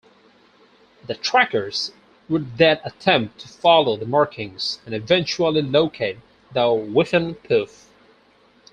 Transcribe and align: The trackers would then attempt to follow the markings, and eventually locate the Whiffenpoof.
The 1.05 1.13
trackers 1.13 1.91
would 2.27 2.57
then 2.57 2.79
attempt 2.83 3.37
to 3.41 3.47
follow 3.47 3.95
the 3.97 4.07
markings, 4.07 4.79
and 4.87 4.95
eventually 4.95 5.61
locate 5.61 6.17
the 6.51 6.61
Whiffenpoof. 6.73 7.85